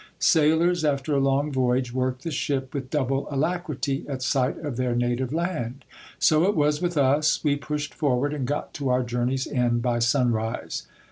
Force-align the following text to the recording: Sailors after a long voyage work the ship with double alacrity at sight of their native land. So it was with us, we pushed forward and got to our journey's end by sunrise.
Sailors 0.17 0.83
after 0.83 1.13
a 1.13 1.19
long 1.19 1.51
voyage 1.51 1.93
work 1.93 2.21
the 2.21 2.31
ship 2.31 2.73
with 2.73 2.89
double 2.89 3.27
alacrity 3.29 4.03
at 4.09 4.23
sight 4.23 4.57
of 4.57 4.75
their 4.75 4.95
native 4.95 5.31
land. 5.31 5.85
So 6.17 6.43
it 6.45 6.55
was 6.55 6.81
with 6.81 6.97
us, 6.97 7.43
we 7.43 7.55
pushed 7.55 7.93
forward 7.93 8.33
and 8.33 8.47
got 8.47 8.73
to 8.73 8.89
our 8.89 9.03
journey's 9.03 9.45
end 9.45 9.83
by 9.83 9.99
sunrise. 9.99 10.87